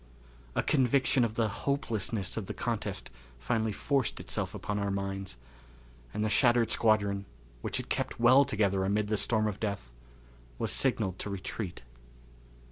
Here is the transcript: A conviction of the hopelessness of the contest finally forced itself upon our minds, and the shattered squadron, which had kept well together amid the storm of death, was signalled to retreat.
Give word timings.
A 0.55 0.63
conviction 0.63 1.23
of 1.23 1.35
the 1.35 1.47
hopelessness 1.47 2.35
of 2.35 2.47
the 2.47 2.55
contest 2.55 3.11
finally 3.37 3.71
forced 3.71 4.19
itself 4.19 4.55
upon 4.55 4.79
our 4.79 4.89
minds, 4.89 5.37
and 6.11 6.25
the 6.25 6.27
shattered 6.27 6.71
squadron, 6.71 7.27
which 7.61 7.77
had 7.77 7.87
kept 7.87 8.19
well 8.19 8.43
together 8.43 8.83
amid 8.83 9.09
the 9.09 9.15
storm 9.17 9.45
of 9.45 9.59
death, 9.59 9.91
was 10.57 10.71
signalled 10.71 11.19
to 11.19 11.29
retreat. 11.29 11.83